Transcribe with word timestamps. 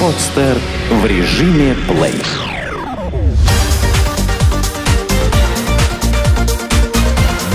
Подстер 0.00 0.58
в 0.90 1.06
режиме 1.06 1.74
плей. 1.88 2.22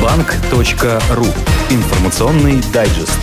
Банк.ру. 0.01 1.25
Информационный 1.69 2.61
дайджест. 2.73 3.17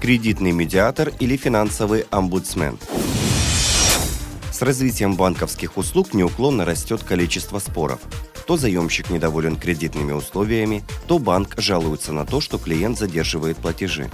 Кредитный 0.00 0.52
медиатор 0.52 1.12
или 1.20 1.36
финансовый 1.36 2.06
омбудсмен. 2.10 2.78
С 4.52 4.62
развитием 4.62 5.14
банковских 5.14 5.76
услуг 5.76 6.14
неуклонно 6.14 6.64
растет 6.64 7.02
количество 7.02 7.58
споров. 7.58 8.00
То 8.46 8.56
заемщик 8.56 9.10
недоволен 9.10 9.56
кредитными 9.56 10.12
условиями, 10.12 10.84
то 11.06 11.18
банк 11.18 11.54
жалуется 11.56 12.12
на 12.12 12.24
то, 12.24 12.40
что 12.40 12.58
клиент 12.58 12.98
задерживает 12.98 13.56
платежи. 13.56 14.10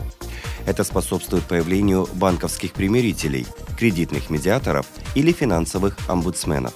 Это 0.66 0.84
способствует 0.84 1.44
появлению 1.44 2.08
банковских 2.14 2.72
примирителей, 2.72 3.46
кредитных 3.78 4.30
медиаторов 4.30 4.86
или 5.14 5.32
финансовых 5.32 5.98
омбудсменов. 6.08 6.72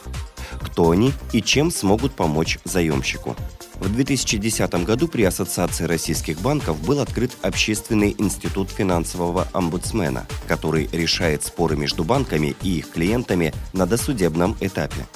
Кто 0.61 0.91
они 0.91 1.13
и 1.33 1.41
чем 1.43 1.71
смогут 1.71 2.13
помочь 2.13 2.59
заемщику? 2.65 3.37
В 3.77 3.93
2010 3.93 4.85
году 4.85 5.07
при 5.07 5.23
Ассоциации 5.23 5.85
российских 5.85 6.41
банков 6.41 6.81
был 6.81 7.01
открыт 7.01 7.33
Общественный 7.43 8.15
институт 8.19 8.71
финансового 8.71 9.49
омбудсмена, 9.53 10.27
который 10.49 10.89
решает 10.93 11.45
споры 11.45 11.77
между 11.77 12.03
банками 12.03 12.57
и 12.63 12.79
их 12.79 12.91
клиентами 12.91 13.53
на 13.73 13.87
досудебном 13.87 14.57
этапе. 14.61 15.07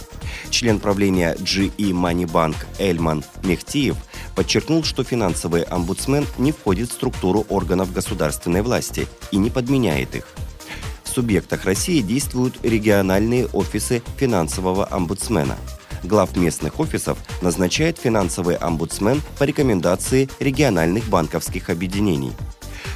Член 0.50 0.78
правления 0.80 1.34
GE 1.34 1.76
Money 1.76 2.24
Bank 2.24 2.56
Эльман 2.78 3.24
Мехтиев 3.42 3.96
подчеркнул, 4.34 4.84
что 4.84 5.04
финансовый 5.04 5.62
омбудсмен 5.62 6.26
не 6.38 6.52
входит 6.52 6.90
в 6.90 6.94
структуру 6.94 7.46
органов 7.48 7.92
государственной 7.92 8.62
власти 8.62 9.06
и 9.30 9.36
не 9.36 9.50
подменяет 9.50 10.14
их. 10.14 10.26
В 11.04 11.08
субъектах 11.08 11.64
России 11.64 12.00
действуют 12.00 12.58
региональные 12.62 13.46
офисы 13.46 14.02
финансового 14.16 14.86
омбудсмена– 14.90 15.56
глав 16.04 16.36
местных 16.36 16.80
офисов 16.80 17.18
назначает 17.42 17.98
финансовый 17.98 18.56
омбудсмен 18.56 19.22
по 19.38 19.44
рекомендации 19.44 20.28
региональных 20.38 21.08
банковских 21.08 21.70
объединений. 21.70 22.32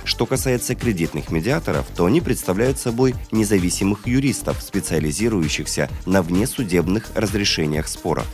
Что 0.04 0.26
касается 0.26 0.74
кредитных 0.74 1.30
медиаторов, 1.30 1.86
то 1.96 2.04
они 2.04 2.20
представляют 2.20 2.78
собой 2.78 3.14
независимых 3.32 4.06
юристов, 4.06 4.60
специализирующихся 4.62 5.88
на 6.06 6.22
внесудебных 6.22 7.10
разрешениях 7.14 7.88
споров. 7.88 8.26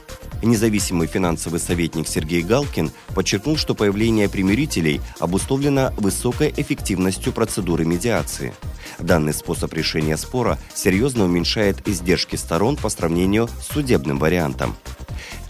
Независимый 0.42 1.06
финансовый 1.06 1.60
советник 1.60 2.08
Сергей 2.08 2.42
Галкин 2.42 2.90
подчеркнул, 3.14 3.56
что 3.56 3.74
появление 3.74 4.28
примирителей 4.28 5.00
обусловлено 5.18 5.92
высокой 5.96 6.52
эффективностью 6.56 7.32
процедуры 7.32 7.84
медиации. 7.84 8.54
Данный 8.98 9.34
способ 9.34 9.72
решения 9.72 10.16
спора 10.16 10.58
серьезно 10.74 11.24
уменьшает 11.24 11.86
издержки 11.86 12.36
сторон 12.36 12.76
по 12.76 12.88
сравнению 12.88 13.48
с 13.48 13.72
судебным 13.72 14.18
вариантом. 14.18 14.76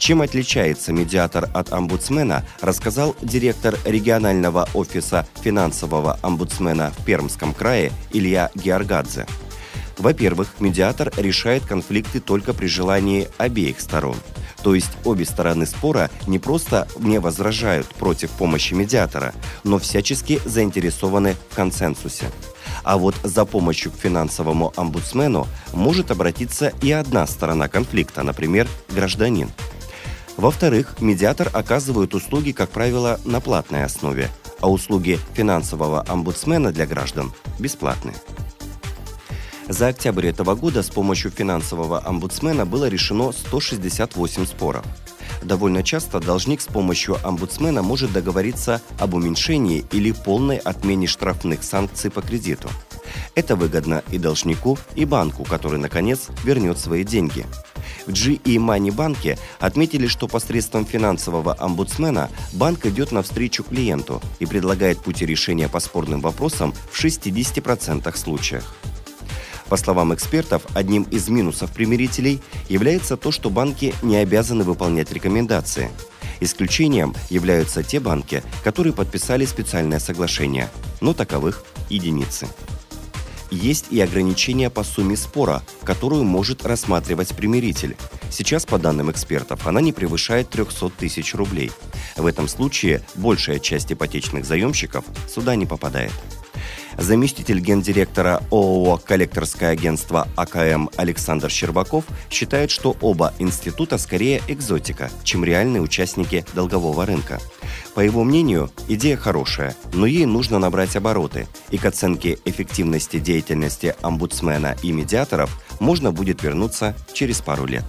Чем 0.00 0.22
отличается 0.22 0.94
медиатор 0.94 1.50
от 1.52 1.74
омбудсмена, 1.74 2.42
рассказал 2.62 3.14
директор 3.20 3.78
регионального 3.84 4.66
офиса 4.72 5.26
финансового 5.42 6.18
омбудсмена 6.22 6.90
в 6.96 7.04
Пермском 7.04 7.52
крае 7.52 7.92
Илья 8.10 8.50
Георгадзе. 8.54 9.26
Во-первых, 9.98 10.54
медиатор 10.58 11.12
решает 11.18 11.66
конфликты 11.66 12.20
только 12.20 12.54
при 12.54 12.66
желании 12.66 13.28
обеих 13.36 13.78
сторон. 13.78 14.16
То 14.62 14.74
есть 14.74 14.90
обе 15.04 15.26
стороны 15.26 15.66
спора 15.66 16.10
не 16.26 16.38
просто 16.38 16.88
не 16.98 17.20
возражают 17.20 17.86
против 17.88 18.30
помощи 18.30 18.72
медиатора, 18.72 19.34
но 19.64 19.78
всячески 19.78 20.40
заинтересованы 20.46 21.36
в 21.50 21.54
консенсусе. 21.54 22.24
А 22.84 22.96
вот 22.96 23.16
за 23.22 23.44
помощью 23.44 23.92
к 23.92 23.96
финансовому 23.96 24.72
омбудсмену 24.76 25.46
может 25.74 26.10
обратиться 26.10 26.72
и 26.80 26.90
одна 26.90 27.26
сторона 27.26 27.68
конфликта, 27.68 28.22
например, 28.22 28.66
гражданин. 28.88 29.50
Во-вторых, 30.36 30.96
медиатор 31.00 31.50
оказывает 31.52 32.14
услуги, 32.14 32.52
как 32.52 32.70
правило, 32.70 33.20
на 33.24 33.40
платной 33.40 33.84
основе, 33.84 34.30
а 34.60 34.70
услуги 34.70 35.18
финансового 35.34 36.04
омбудсмена 36.08 36.72
для 36.72 36.86
граждан 36.86 37.32
бесплатны. 37.58 38.14
За 39.68 39.88
октябрь 39.88 40.26
этого 40.26 40.56
года 40.56 40.82
с 40.82 40.90
помощью 40.90 41.30
финансового 41.30 42.04
омбудсмена 42.04 42.66
было 42.66 42.88
решено 42.88 43.30
168 43.32 44.46
споров. 44.46 44.84
Довольно 45.42 45.82
часто 45.82 46.20
должник 46.20 46.60
с 46.60 46.66
помощью 46.66 47.16
омбудсмена 47.22 47.82
может 47.82 48.12
договориться 48.12 48.82
об 48.98 49.14
уменьшении 49.14 49.84
или 49.92 50.12
полной 50.12 50.56
отмене 50.56 51.06
штрафных 51.06 51.62
санкций 51.62 52.10
по 52.10 52.20
кредиту. 52.20 52.68
Это 53.34 53.56
выгодно 53.56 54.02
и 54.10 54.18
должнику, 54.18 54.78
и 54.94 55.04
банку, 55.04 55.44
который, 55.44 55.78
наконец, 55.78 56.28
вернет 56.44 56.78
свои 56.78 57.04
деньги. 57.04 57.46
В 58.06 58.10
GE 58.10 58.42
Money 58.42 58.92
банке 58.92 59.38
отметили, 59.58 60.06
что 60.06 60.28
посредством 60.28 60.84
финансового 60.84 61.56
омбудсмена 61.58 62.30
банк 62.52 62.86
идет 62.86 63.12
навстречу 63.12 63.62
клиенту 63.62 64.20
и 64.38 64.46
предлагает 64.46 64.98
пути 65.00 65.26
решения 65.26 65.68
по 65.68 65.80
спорным 65.80 66.20
вопросам 66.20 66.74
в 66.90 67.02
60% 67.02 68.16
случаях. 68.16 68.74
По 69.68 69.76
словам 69.76 70.12
экспертов, 70.12 70.66
одним 70.74 71.04
из 71.04 71.28
минусов 71.28 71.70
примирителей 71.70 72.42
является 72.68 73.16
то, 73.16 73.30
что 73.30 73.50
банки 73.50 73.94
не 74.02 74.16
обязаны 74.16 74.64
выполнять 74.64 75.12
рекомендации. 75.12 75.90
Исключением 76.40 77.14
являются 77.28 77.84
те 77.84 78.00
банки, 78.00 78.42
которые 78.64 78.92
подписали 78.92 79.44
специальное 79.44 80.00
соглашение, 80.00 80.68
но 81.00 81.14
таковых 81.14 81.64
единицы. 81.88 82.48
Есть 83.50 83.86
и 83.90 84.00
ограничения 84.00 84.70
по 84.70 84.84
сумме 84.84 85.16
спора, 85.16 85.62
которую 85.84 86.24
может 86.24 86.64
рассматривать 86.64 87.34
примиритель. 87.34 87.96
Сейчас, 88.30 88.64
по 88.64 88.78
данным 88.78 89.10
экспертов, 89.10 89.66
она 89.66 89.80
не 89.80 89.92
превышает 89.92 90.50
300 90.50 90.90
тысяч 90.90 91.34
рублей. 91.34 91.72
В 92.16 92.26
этом 92.26 92.46
случае 92.48 93.02
большая 93.16 93.58
часть 93.58 93.92
ипотечных 93.92 94.44
заемщиков 94.44 95.04
сюда 95.28 95.56
не 95.56 95.66
попадает. 95.66 96.12
Заместитель 96.98 97.60
гендиректора 97.60 98.42
ООО 98.50 98.98
«Коллекторское 98.98 99.70
агентство 99.70 100.28
АКМ» 100.36 100.88
Александр 100.96 101.50
Щербаков 101.50 102.04
считает, 102.30 102.70
что 102.70 102.96
оба 103.00 103.32
института 103.38 103.98
скорее 103.98 104.42
экзотика, 104.48 105.10
чем 105.22 105.44
реальные 105.44 105.82
участники 105.82 106.44
долгового 106.54 107.06
рынка. 107.06 107.40
По 107.94 108.00
его 108.00 108.24
мнению, 108.24 108.70
идея 108.88 109.16
хорошая, 109.16 109.74
но 109.92 110.06
ей 110.06 110.26
нужно 110.26 110.58
набрать 110.58 110.96
обороты, 110.96 111.46
и 111.70 111.78
к 111.78 111.84
оценке 111.84 112.38
эффективности 112.44 113.18
деятельности 113.18 113.94
омбудсмена 114.02 114.76
и 114.82 114.92
медиаторов 114.92 115.62
можно 115.80 116.12
будет 116.12 116.42
вернуться 116.42 116.94
через 117.12 117.40
пару 117.40 117.66
лет. 117.66 117.84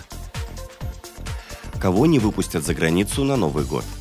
Кого 1.79 2.05
не 2.05 2.19
выпустят 2.19 2.63
за 2.63 2.75
границу 2.75 3.23
на 3.23 3.35
Новый 3.35 3.65
год– 3.65 3.83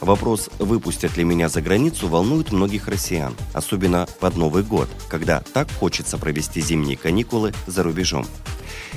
Вопрос, 0.00 0.48
выпустят 0.58 1.16
ли 1.18 1.24
меня 1.24 1.48
за 1.50 1.60
границу, 1.60 2.08
волнует 2.08 2.52
многих 2.52 2.88
россиян, 2.88 3.34
особенно 3.52 4.08
под 4.18 4.36
Новый 4.36 4.62
год, 4.62 4.88
когда 5.08 5.40
так 5.52 5.70
хочется 5.70 6.16
провести 6.16 6.60
зимние 6.62 6.96
каникулы 6.96 7.52
за 7.66 7.82
рубежом. 7.82 8.26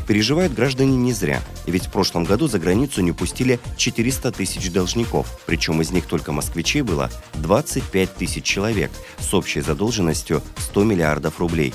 Переживают 0.07 0.53
граждане 0.53 0.95
не 0.95 1.11
зря, 1.11 1.41
ведь 1.65 1.87
в 1.87 1.91
прошлом 1.91 2.23
году 2.23 2.47
за 2.47 2.57
границу 2.57 3.01
не 3.01 3.11
пустили 3.11 3.59
400 3.77 4.31
тысяч 4.31 4.71
должников, 4.71 5.41
причем 5.45 5.81
из 5.81 5.91
них 5.91 6.05
только 6.05 6.31
москвичей 6.31 6.81
было 6.81 7.11
25 7.35 8.15
тысяч 8.15 8.43
человек 8.43 8.91
с 9.19 9.33
общей 9.33 9.59
задолженностью 9.59 10.41
100 10.57 10.83
миллиардов 10.83 11.39
рублей. 11.39 11.73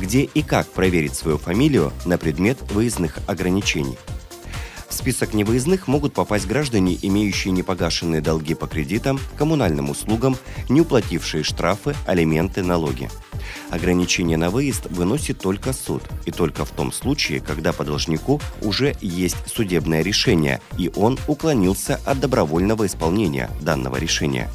Где 0.00 0.22
и 0.22 0.42
как 0.42 0.68
проверить 0.68 1.14
свою 1.14 1.38
фамилию 1.38 1.92
на 2.04 2.18
предмет 2.18 2.58
выездных 2.70 3.18
ограничений– 3.26 3.96
в 4.94 4.96
список 4.96 5.34
невыездных 5.34 5.88
могут 5.88 6.14
попасть 6.14 6.46
граждане, 6.46 6.96
имеющие 7.02 7.52
непогашенные 7.52 8.20
долги 8.20 8.54
по 8.54 8.68
кредитам, 8.68 9.18
коммунальным 9.36 9.90
услугам, 9.90 10.36
не 10.68 10.80
уплатившие 10.80 11.42
штрафы, 11.42 11.96
алименты, 12.06 12.62
налоги. 12.62 13.10
Ограничение 13.70 14.36
на 14.36 14.50
выезд 14.50 14.86
выносит 14.90 15.40
только 15.40 15.72
суд, 15.72 16.04
и 16.26 16.30
только 16.30 16.64
в 16.64 16.70
том 16.70 16.92
случае, 16.92 17.40
когда 17.40 17.72
по 17.72 17.84
должнику 17.84 18.40
уже 18.62 18.94
есть 19.00 19.36
судебное 19.52 20.02
решение, 20.02 20.60
и 20.78 20.90
он 20.94 21.18
уклонился 21.26 22.00
от 22.06 22.20
добровольного 22.20 22.86
исполнения 22.86 23.50
данного 23.60 23.96
решения. 23.96 24.48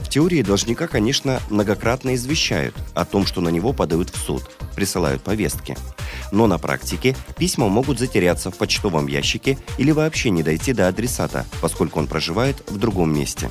В 0.00 0.08
теории 0.08 0.42
должника, 0.42 0.86
конечно, 0.86 1.40
многократно 1.50 2.14
извещают 2.14 2.74
о 2.94 3.04
том, 3.04 3.26
что 3.26 3.42
на 3.42 3.50
него 3.50 3.74
подают 3.74 4.08
в 4.08 4.16
суд, 4.16 4.42
присылают 4.74 5.22
повестки– 5.22 5.76
но 6.30 6.46
на 6.46 6.58
практике 6.58 7.16
письма 7.36 7.68
могут 7.68 7.98
затеряться 7.98 8.50
в 8.50 8.56
почтовом 8.56 9.06
ящике 9.06 9.58
или 9.78 9.90
вообще 9.90 10.30
не 10.30 10.42
дойти 10.42 10.72
до 10.72 10.88
адресата, 10.88 11.46
поскольку 11.60 11.98
он 11.98 12.06
проживает 12.06 12.62
в 12.68 12.78
другом 12.78 13.14
месте. 13.14 13.50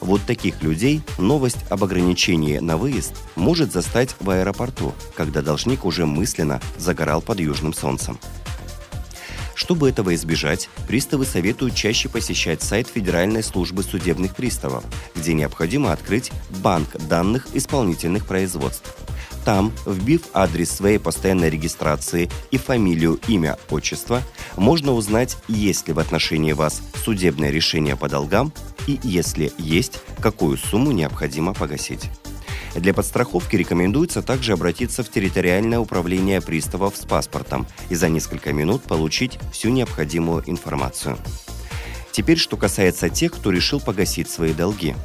Вот 0.00 0.22
таких 0.22 0.62
людей 0.62 1.02
новость 1.18 1.64
об 1.70 1.82
ограничении 1.84 2.58
на 2.58 2.76
выезд 2.76 3.14
может 3.34 3.72
застать 3.72 4.14
в 4.20 4.28
аэропорту, 4.30 4.92
когда 5.14 5.42
должник 5.42 5.84
уже 5.84 6.06
мысленно 6.06 6.60
загорал 6.78 7.22
под 7.22 7.40
южным 7.40 7.72
солнцем. 7.72 8.18
Чтобы 9.54 9.88
этого 9.88 10.14
избежать, 10.14 10.68
приставы 10.86 11.24
советуют 11.24 11.74
чаще 11.74 12.10
посещать 12.10 12.62
сайт 12.62 12.88
Федеральной 12.88 13.42
службы 13.42 13.82
судебных 13.82 14.36
приставов, 14.36 14.84
где 15.14 15.32
необходимо 15.32 15.92
открыть 15.92 16.30
банк 16.62 16.94
данных 17.08 17.48
исполнительных 17.54 18.26
производств. 18.26 18.94
Там, 19.46 19.72
вбив 19.86 20.22
адрес 20.34 20.68
своей 20.72 20.98
постоянной 20.98 21.50
регистрации 21.50 22.28
и 22.50 22.58
фамилию, 22.58 23.20
имя, 23.28 23.56
отчество, 23.70 24.20
можно 24.56 24.92
узнать, 24.92 25.36
есть 25.46 25.86
ли 25.86 25.94
в 25.94 26.00
отношении 26.00 26.50
вас 26.50 26.82
судебное 27.04 27.52
решение 27.52 27.94
по 27.94 28.08
долгам 28.08 28.52
и, 28.88 28.98
если 29.04 29.52
есть, 29.56 30.00
какую 30.20 30.56
сумму 30.56 30.90
необходимо 30.90 31.54
погасить. 31.54 32.10
Для 32.74 32.92
подстраховки 32.92 33.54
рекомендуется 33.54 34.20
также 34.20 34.52
обратиться 34.52 35.04
в 35.04 35.10
территориальное 35.10 35.78
управление 35.78 36.40
приставов 36.40 36.96
с 36.96 37.04
паспортом 37.04 37.68
и 37.88 37.94
за 37.94 38.08
несколько 38.08 38.52
минут 38.52 38.82
получить 38.82 39.38
всю 39.52 39.68
необходимую 39.68 40.42
информацию. 40.46 41.18
Теперь, 42.10 42.38
что 42.38 42.56
касается 42.56 43.10
тех, 43.10 43.30
кто 43.32 43.52
решил 43.52 43.78
погасить 43.78 44.28
свои 44.28 44.52
долги. 44.52 44.96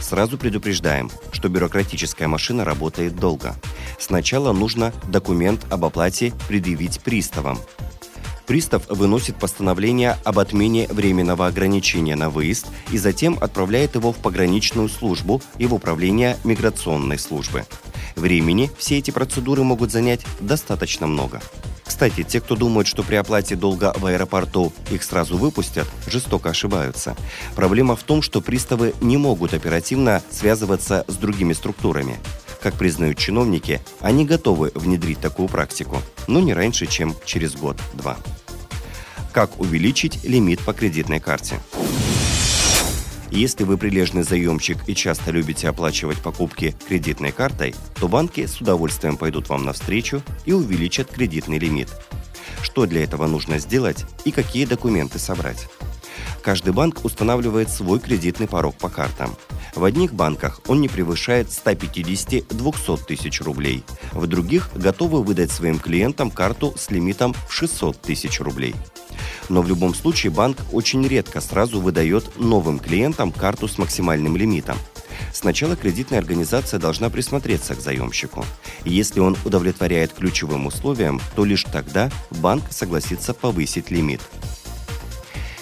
Сразу 0.00 0.38
предупреждаем, 0.38 1.10
что 1.32 1.48
бюрократическая 1.48 2.28
машина 2.28 2.64
работает 2.64 3.16
долго. 3.16 3.54
Сначала 3.98 4.52
нужно 4.52 4.92
документ 5.08 5.66
об 5.70 5.84
оплате 5.84 6.32
предъявить 6.48 7.00
приставам, 7.00 7.58
Пристав 8.50 8.88
выносит 8.88 9.36
постановление 9.36 10.16
об 10.24 10.40
отмене 10.40 10.88
временного 10.88 11.46
ограничения 11.46 12.16
на 12.16 12.30
выезд 12.30 12.66
и 12.90 12.98
затем 12.98 13.38
отправляет 13.40 13.94
его 13.94 14.10
в 14.10 14.16
пограничную 14.16 14.88
службу 14.88 15.40
и 15.58 15.66
в 15.66 15.74
управление 15.74 16.36
миграционной 16.42 17.16
службы. 17.16 17.64
Времени 18.16 18.68
все 18.76 18.98
эти 18.98 19.12
процедуры 19.12 19.62
могут 19.62 19.92
занять 19.92 20.26
достаточно 20.40 21.06
много. 21.06 21.40
Кстати, 21.90 22.22
те, 22.22 22.40
кто 22.40 22.54
думают, 22.54 22.86
что 22.86 23.02
при 23.02 23.16
оплате 23.16 23.56
долга 23.56 23.92
в 23.96 24.06
аэропорту 24.06 24.72
их 24.92 25.02
сразу 25.02 25.36
выпустят, 25.36 25.88
жестоко 26.06 26.50
ошибаются. 26.50 27.16
Проблема 27.56 27.96
в 27.96 28.04
том, 28.04 28.22
что 28.22 28.40
приставы 28.40 28.94
не 29.00 29.16
могут 29.16 29.54
оперативно 29.54 30.22
связываться 30.30 31.04
с 31.08 31.16
другими 31.16 31.52
структурами. 31.52 32.20
Как 32.62 32.74
признают 32.74 33.18
чиновники, 33.18 33.80
они 33.98 34.24
готовы 34.24 34.70
внедрить 34.76 35.18
такую 35.18 35.48
практику, 35.48 36.00
но 36.28 36.38
не 36.38 36.54
раньше, 36.54 36.86
чем 36.86 37.16
через 37.24 37.56
год-два. 37.56 38.18
Как 39.32 39.60
увеличить 39.60 40.22
лимит 40.22 40.60
по 40.60 40.72
кредитной 40.72 41.18
карте? 41.18 41.58
Если 43.30 43.62
вы 43.62 43.78
прилежный 43.78 44.24
заемщик 44.24 44.78
и 44.88 44.94
часто 44.94 45.30
любите 45.30 45.68
оплачивать 45.68 46.18
покупки 46.18 46.74
кредитной 46.88 47.30
картой, 47.30 47.74
то 48.00 48.08
банки 48.08 48.44
с 48.44 48.60
удовольствием 48.60 49.16
пойдут 49.16 49.48
вам 49.48 49.64
навстречу 49.64 50.20
и 50.44 50.52
увеличат 50.52 51.10
кредитный 51.10 51.58
лимит. 51.58 51.88
Что 52.60 52.86
для 52.86 53.04
этого 53.04 53.28
нужно 53.28 53.58
сделать 53.58 54.04
и 54.24 54.32
какие 54.32 54.64
документы 54.64 55.20
собрать? 55.20 55.68
Каждый 56.42 56.72
банк 56.72 57.04
устанавливает 57.04 57.70
свой 57.70 58.00
кредитный 58.00 58.48
порог 58.48 58.74
по 58.76 58.88
картам. 58.88 59.36
В 59.76 59.84
одних 59.84 60.12
банках 60.12 60.60
он 60.66 60.80
не 60.80 60.88
превышает 60.88 61.48
150-200 61.48 63.04
тысяч 63.06 63.40
рублей, 63.40 63.84
в 64.12 64.26
других 64.26 64.70
готовы 64.74 65.22
выдать 65.22 65.52
своим 65.52 65.78
клиентам 65.78 66.30
карту 66.30 66.74
с 66.76 66.90
лимитом 66.90 67.34
в 67.48 67.52
600 67.52 68.00
тысяч 68.00 68.40
рублей. 68.40 68.74
Но 69.48 69.62
в 69.62 69.68
любом 69.68 69.94
случае 69.94 70.32
банк 70.32 70.58
очень 70.72 71.06
редко 71.06 71.40
сразу 71.40 71.80
выдает 71.80 72.38
новым 72.38 72.78
клиентам 72.78 73.32
карту 73.32 73.68
с 73.68 73.78
максимальным 73.78 74.36
лимитом. 74.36 74.76
Сначала 75.32 75.76
кредитная 75.76 76.18
организация 76.18 76.80
должна 76.80 77.10
присмотреться 77.10 77.74
к 77.74 77.80
заемщику. 77.80 78.44
Если 78.84 79.20
он 79.20 79.36
удовлетворяет 79.44 80.12
ключевым 80.12 80.66
условиям, 80.66 81.20
то 81.36 81.44
лишь 81.44 81.64
тогда 81.64 82.10
банк 82.30 82.64
согласится 82.70 83.34
повысить 83.34 83.90
лимит. 83.90 84.20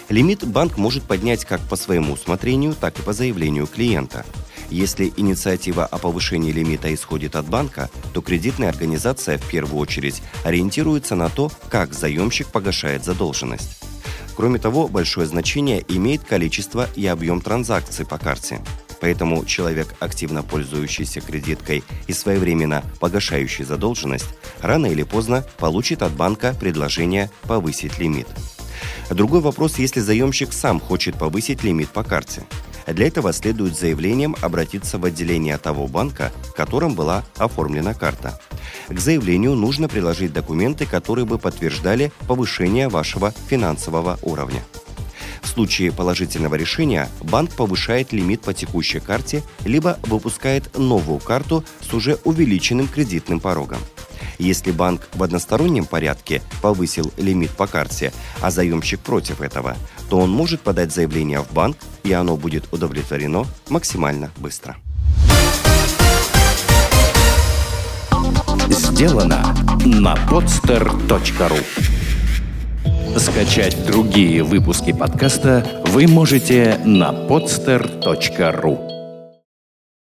Лимит 0.09 0.47
банк 0.47 0.79
может 0.79 1.03
поднять 1.03 1.45
как 1.45 1.61
по 1.61 1.77
своему 1.77 2.15
усмотрению, 2.15 2.75
так 2.75 2.99
и 2.99 3.03
по 3.03 3.13
заявлению 3.13 3.67
клиента. 3.67 4.25
Если 4.71 5.13
инициатива 5.17 5.87
о 5.87 5.99
повышении 5.99 6.53
лимита 6.53 6.93
исходит 6.93 7.37
от 7.37 7.49
банка, 7.49 7.89
то 8.13 8.21
кредитная 8.21 8.69
организация 8.69 9.39
в 9.39 9.49
первую 9.49 9.81
очередь 9.81 10.23
ориентируется 10.45 11.15
на 11.15 11.31
то, 11.31 11.51
как 11.71 11.95
заемщик 11.95 12.49
погашает 12.49 13.05
задолженность. 13.05 13.81
Кроме 14.37 14.59
того, 14.59 14.87
большое 14.87 15.27
значение 15.27 15.85
имеет 15.89 16.23
количество 16.23 16.89
и 16.95 17.07
объем 17.07 17.41
транзакций 17.41 18.07
по 18.07 18.19
карте. 18.19 18.61
Поэтому 19.01 19.45
человек, 19.45 19.95
активно 20.01 20.43
пользующийся 20.43 21.21
кредиткой 21.21 21.83
и 22.07 22.13
своевременно 22.13 22.85
погашающий 23.01 23.65
задолженность, 23.65 24.29
рано 24.61 24.87
или 24.87 25.03
поздно 25.03 25.45
получит 25.59 26.03
от 26.03 26.13
банка 26.13 26.55
предложение 26.59 27.31
повысить 27.43 27.99
лимит. 27.99 28.29
Другой 29.11 29.41
вопрос, 29.41 29.79
если 29.79 30.01
заемщик 30.01 30.53
сам 30.53 30.79
хочет 30.79 31.17
повысить 31.19 31.65
лимит 31.65 31.89
по 31.89 32.05
карте. 32.05 32.45
Для 32.93 33.07
этого 33.07 33.33
следует 33.33 33.77
заявлением 33.77 34.35
обратиться 34.41 34.99
в 34.99 35.05
отделение 35.05 35.59
того 35.59 35.87
банка, 35.87 36.33
в 36.45 36.53
котором 36.55 36.95
была 36.95 37.25
оформлена 37.37 37.93
карта. 37.93 38.41
К 38.89 38.99
заявлению 38.99 39.55
нужно 39.55 39.89
приложить 39.89 40.33
документы, 40.33 40.87
которые 40.87 41.27
бы 41.27 41.39
подтверждали 41.39 42.13
повышение 42.27 42.89
вашего 42.89 43.33
финансового 43.49 44.19
уровня. 44.23 44.63
В 45.43 45.49
случае 45.49 45.93
положительного 45.93 46.55
решения 46.55 47.09
банк 47.21 47.55
повышает 47.55 48.13
лимит 48.13 48.41
по 48.41 48.55
текущей 48.55 49.01
карте 49.01 49.43
либо 49.65 49.99
выпускает 50.05 50.77
новую 50.77 51.19
карту 51.19 51.65
с 51.81 51.93
уже 51.93 52.19
увеличенным 52.25 52.89
кредитным 52.89 53.41
порогом. 53.41 53.79
Если 54.39 54.71
банк 54.71 55.09
в 55.15 55.23
одностороннем 55.23 55.85
порядке 55.85 56.43
повысил 56.63 57.13
лимит 57.17 57.51
по 57.51 57.67
карте, 57.67 58.13
а 58.41 58.51
заемщик 58.51 59.01
против 59.01 59.41
этого, 59.41 59.77
то 60.09 60.19
он 60.19 60.31
может 60.31 60.61
подать 60.61 60.93
заявление 60.93 61.41
в 61.41 61.53
банк, 61.53 61.77
и 62.05 62.13
оно 62.13 62.37
будет 62.37 62.73
удовлетворено 62.73 63.47
максимально 63.69 64.31
быстро. 64.37 64.77
Сделано 68.69 69.55
на 69.85 70.15
podster.ru 70.15 71.65
Скачать 73.19 73.87
другие 73.87 74.43
выпуски 74.45 74.93
подкаста 74.93 75.67
вы 75.87 76.07
можете 76.07 76.79
на 76.85 77.11
podster.ru 77.11 78.88